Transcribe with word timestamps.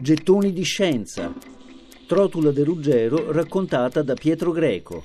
Gettoni 0.00 0.50
di 0.54 0.62
scienza. 0.62 1.30
Trotula 2.06 2.52
de 2.52 2.64
Ruggero 2.64 3.32
raccontata 3.32 4.02
da 4.02 4.14
Pietro 4.14 4.50
Greco. 4.50 5.04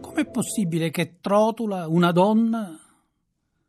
Com'è 0.00 0.30
possibile 0.30 0.88
che 0.88 1.18
Trotula, 1.20 1.86
una 1.86 2.12
donna, 2.12 2.80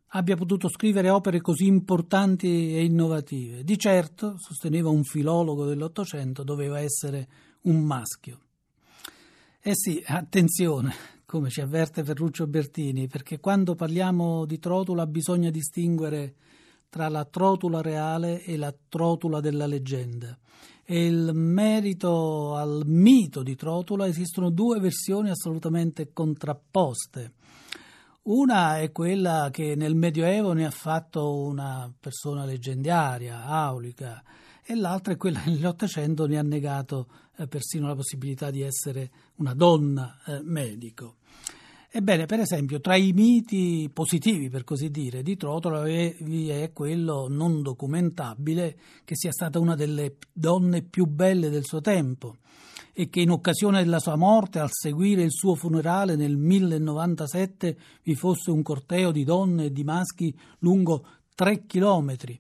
abbia 0.08 0.38
potuto 0.38 0.70
scrivere 0.70 1.10
opere 1.10 1.42
così 1.42 1.66
importanti 1.66 2.78
e 2.78 2.86
innovative? 2.86 3.66
Di 3.66 3.78
certo, 3.78 4.36
sosteneva 4.38 4.88
un 4.88 5.04
filologo 5.04 5.66
dell'Ottocento, 5.66 6.44
doveva 6.44 6.80
essere 6.80 7.28
un 7.64 7.84
maschio. 7.84 8.40
Eh 9.60 9.76
sì, 9.76 10.02
attenzione, 10.08 10.94
come 11.32 11.50
ci 11.50 11.62
avverte 11.62 12.04
Ferruccio 12.04 12.46
Bertini, 12.46 13.08
perché 13.08 13.40
quando 13.40 13.74
parliamo 13.74 14.44
di 14.44 14.60
trotula 14.60 15.08
bisogna 15.08 15.50
distinguere 15.50 16.36
tra 16.90 17.08
la 17.08 17.24
trotula 17.24 17.82
reale 17.82 18.44
e 18.44 18.58
la 18.58 18.76
trotula 18.90 19.40
della 19.40 19.66
leggenda. 19.66 20.38
E 20.84 21.06
il 21.06 21.32
merito 21.34 22.56
al 22.56 22.82
mito 22.86 23.44
di 23.44 23.56
trotula 23.56 24.08
esistono 24.08 24.50
due 24.50 24.82
versioni 24.82 25.30
assolutamente 25.30 26.12
contrapposte. 26.12 27.32
Una 28.24 28.80
è 28.80 28.92
quella 28.92 29.48
che 29.54 29.76
nel 29.76 29.96
Medioevo 29.96 30.52
ne 30.52 30.66
ha 30.66 30.72
fatto 30.72 31.46
una 31.46 31.90
persona 31.98 32.44
leggendaria, 32.44 33.46
aulica, 33.46 34.22
e 34.66 34.76
l'altra 34.76 35.14
è 35.14 35.18
quella 35.18 35.40
che 35.40 35.50
nell'Ottocento 35.52 36.28
ne 36.28 36.38
ha 36.38 36.44
negato 36.44 37.08
eh, 37.38 37.48
persino 37.48 37.88
la 37.88 37.96
possibilità 37.96 38.52
di 38.52 38.64
essere 38.64 39.12
una 39.36 39.54
donna 39.54 40.20
eh, 40.26 40.42
medico. 40.44 41.20
Ebbene, 41.94 42.26
per 42.26 42.40
esempio, 42.40 42.80
tra 42.80 42.96
i 42.96 43.12
miti 43.12 43.90
positivi, 43.92 44.50
per 44.50 44.64
così 44.64 44.90
dire, 44.90 45.22
di 45.24 45.36
Trotola 45.36 45.84
vi 45.84 46.48
è 46.48 46.72
quello 46.72 47.28
non 47.28 47.62
documentabile 47.62 48.78
che 49.04 49.18
sia 49.18 49.34
stata 49.34 49.60
una 49.60 49.76
delle 49.76 50.16
donne 50.32 50.84
più 50.84 51.06
belle 51.06 51.50
del 51.50 51.66
suo 51.66 51.82
tempo 51.82 52.38
e 52.94 53.10
che 53.10 53.20
in 53.20 53.30
occasione 53.30 53.84
della 53.84 54.00
sua 54.00 54.16
morte, 54.16 54.60
al 54.60 54.70
seguire 54.72 55.22
il 55.24 55.34
suo 55.34 55.54
funerale 55.56 56.16
nel 56.16 56.38
1097, 56.38 57.78
vi 58.04 58.16
fosse 58.16 58.52
un 58.52 58.62
corteo 58.62 59.12
di 59.12 59.26
donne 59.26 59.66
e 59.66 59.72
di 59.74 59.84
maschi 59.84 60.34
lungo 60.60 61.06
tre 61.36 61.66
chilometri 61.66 62.40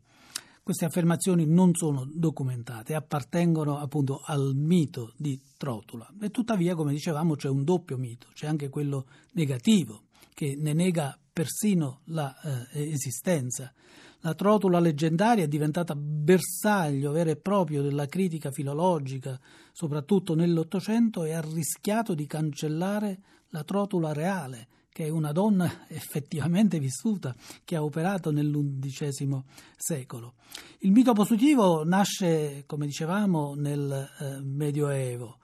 queste 0.64 0.86
affermazioni 0.86 1.46
non 1.46 1.74
sono 1.74 2.08
documentate, 2.12 2.94
appartengono 2.94 3.78
appunto 3.78 4.22
al 4.24 4.54
mito 4.56 5.14
di 5.18 5.40
Trotula. 5.58 6.12
E 6.22 6.30
tuttavia, 6.30 6.76
come 6.76 6.92
dicevamo, 6.92 7.36
c'è 7.36 7.50
un 7.50 7.64
doppio 7.64 7.98
mito, 7.98 8.28
c'è 8.34 8.48
anche 8.48 8.70
quello 8.70 9.06
negativo, 9.34 10.04
che 10.34 10.56
ne 10.58 10.74
nega 10.74 11.18
persino 11.32 12.02
l'esistenza. 12.06 13.72
Eh, 13.72 13.80
la 14.24 14.36
trotula 14.36 14.80
leggendaria 14.80 15.46
è 15.46 15.48
diventata 15.48 15.96
bersaglio 15.96 17.12
vero 17.12 17.32
e 17.32 17.38
proprio 17.38 17.82
della 17.82 18.06
critica 18.06 18.52
filologica, 18.52 19.40
soprattutto 19.72 20.36
nell'Ottocento, 20.36 21.24
e 21.24 21.34
ha 21.34 21.42
rischiato 21.42 22.14
di 22.14 22.28
cancellare 22.28 23.20
la 23.50 23.64
trotula 23.64 24.14
reale, 24.14 24.68
che 24.92 25.06
è 25.06 25.10
una 25.10 25.32
donna 25.32 25.86
effettivamente 25.88 26.80
vissuta, 26.80 27.36
che 27.64 27.76
ha 27.76 27.84
operato 27.84 28.32
nell'undicesimo 28.32 29.46
secolo. 29.78 30.34
Il 30.80 30.92
mito 30.92 31.14
positivo 31.14 31.84
nasce, 31.86 32.64
come 32.66 32.86
dicevamo, 32.86 33.54
nel 33.56 34.10
eh, 34.20 34.42
Medioevo 34.42 35.38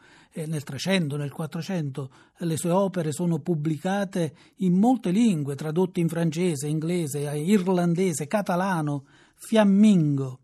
nel 0.46 0.64
300, 0.64 1.18
nel 1.18 1.32
400, 1.32 2.12
le 2.40 2.58
sue 2.58 2.70
opere 2.70 3.12
sono 3.12 3.40
pubblicate 3.40 4.36
in 4.58 4.74
molte 4.76 5.10
lingue, 5.10 5.56
tradotte 5.56 6.00
in 6.00 6.08
francese, 6.08 6.68
inglese, 6.68 7.22
irlandese, 7.22 8.28
catalano, 8.28 9.06
fiammingo 9.34 10.42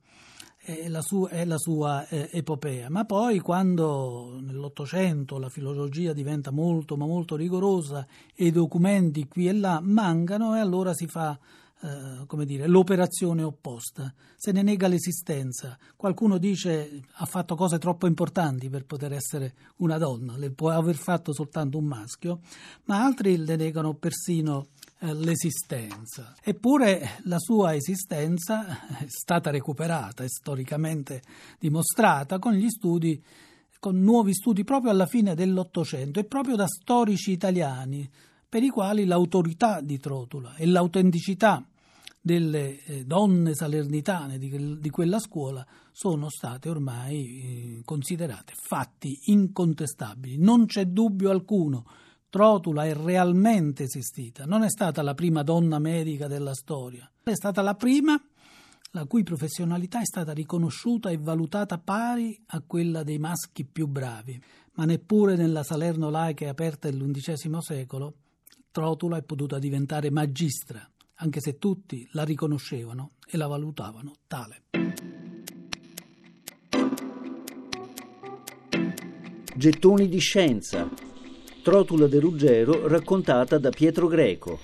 è 0.64 0.88
la 0.88 1.02
sua, 1.02 1.30
è 1.30 1.44
la 1.44 1.58
sua 1.58 2.08
eh, 2.08 2.30
epopea. 2.32 2.90
Ma 2.90 3.04
poi 3.04 3.40
quando 3.40 4.40
nell'Ottocento 4.42 5.38
la 5.38 5.50
filologia 5.50 6.14
diventa 6.14 6.52
molto 6.52 6.96
ma 6.96 7.06
molto 7.06 7.36
rigorosa 7.36 8.08
e 8.34 8.46
i 8.46 8.52
documenti 8.52 9.28
qui 9.28 9.48
e 9.48 9.54
là 9.54 9.82
mancano 9.82 10.56
e 10.56 10.60
allora 10.60 10.94
si 10.94 11.08
fa 11.08 11.38
eh, 11.84 12.26
come 12.28 12.46
dire, 12.46 12.66
l'operazione 12.66 13.44
opposta, 13.44 14.14
se 14.38 14.54
ne 14.54 14.62
nega 14.62 14.88
l'esistenza. 14.88 15.78
Qualcuno 15.98 16.38
dice 16.38 17.02
ha 17.16 17.26
fatto 17.26 17.56
cose 17.56 17.78
troppo 17.78 18.08
importanti 18.08 18.70
per 18.70 18.86
poter 18.86 19.12
essere 19.12 19.54
una 19.78 19.98
donna, 19.98 20.38
le 20.38 20.50
può 20.52 20.70
aver 20.70 20.96
fatto 20.96 21.34
soltanto 21.34 21.78
un 21.78 21.84
maschio, 21.84 22.40
ma 22.86 23.04
altri 23.04 23.36
le 23.36 23.58
negano 23.58 23.96
persino 23.96 24.68
l'esistenza. 25.12 26.36
Eppure 26.42 27.20
la 27.24 27.40
sua 27.40 27.76
esistenza 27.76 28.88
è 29.00 29.06
stata 29.08 29.50
recuperata 29.52 30.24
e 30.24 30.30
storicamente 30.30 31.22
dimostrata 31.60 32.40
con 32.40 32.54
gli 32.54 32.70
studi 32.70 33.22
con 33.84 34.00
nuovi 34.00 34.34
studi 34.34 34.64
proprio 34.64 34.92
alla 34.92 35.06
fine 35.06 35.36
dell'Ottocento 35.36 36.18
e 36.18 36.24
proprio 36.24 36.56
da 36.56 36.68
storici 36.68 37.32
italiani 37.32 38.10
per 38.48 38.64
i 38.64 38.70
quali 38.70 39.04
l'autorità 39.04 39.82
di 39.82 40.00
Trotula 40.00 40.56
e 40.56 40.66
l'autenticità 40.66 41.68
delle 42.22 42.82
eh, 42.86 43.04
donne 43.04 43.54
salernitane 43.54 44.38
di, 44.38 44.90
quella 44.90 45.20
scuola 45.20 45.68
sono 45.92 46.30
state 46.30 46.70
ormai 46.70 47.26
eh, 47.26 47.82
considerate 47.84 48.54
fatti 48.56 49.20
incontestabili. 49.26 50.38
Non 50.38 50.66
c'è 50.66 50.86
dubbio 50.86 51.30
alcuno 51.32 51.86
Trotula 52.34 52.86
è 52.86 52.96
realmente 52.96 53.84
esistita, 53.84 54.46
non 54.46 54.64
è 54.64 54.70
stata 54.72 55.04
la 55.04 55.14
prima 55.14 55.44
donna 55.44 55.78
medica 55.78 56.26
della 56.26 56.56
storia, 56.56 57.08
è 57.22 57.36
stata 57.36 57.62
la 57.62 57.76
prima 57.76 58.20
la 58.90 59.06
cui 59.06 59.22
professionalità 59.22 60.02
è 60.02 60.06
stata 60.06 60.32
riconosciuta 60.32 61.12
e 61.12 61.18
valutata 61.20 61.78
pari 61.78 62.36
a 62.48 62.64
quella 62.66 63.04
dei 63.04 63.20
maschi 63.20 63.66
più 63.66 63.86
bravi, 63.86 64.42
ma 64.74 64.86
neppure 64.86 65.36
nella 65.36 65.62
Salerno 65.62 66.10
laica 66.10 66.50
aperta 66.50 66.90
dell'undicesimo 66.90 67.62
secolo 67.62 68.16
Trotula 68.72 69.18
è 69.18 69.22
potuta 69.22 69.60
diventare 69.60 70.10
magistra, 70.10 70.90
anche 71.18 71.40
se 71.40 71.60
tutti 71.60 72.08
la 72.14 72.24
riconoscevano 72.24 73.12
e 73.28 73.38
la 73.38 73.46
valutavano 73.46 74.12
tale. 74.26 74.64
Gettoni 79.56 80.08
di 80.10 80.18
scienza 80.18 81.03
Trotula 81.64 82.08
de 82.08 82.20
Ruggero 82.20 82.90
raccontata 82.90 83.58
da 83.58 83.70
Pietro 83.70 84.10
Greco. 84.10 84.60